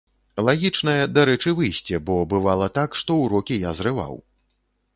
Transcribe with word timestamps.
Лагічнае, 0.45 0.95
дарэчы, 1.17 1.53
выйсце, 1.59 1.99
бо 2.09 2.17
бывала 2.33 2.71
так, 2.81 2.99
што 3.03 3.21
ўрокі 3.25 3.61
я 3.69 3.77
зрываў. 3.81 4.19